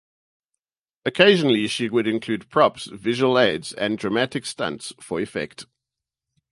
[1.05, 5.67] Occasionally she would include props, visual aids, and dramatic stunts for effect.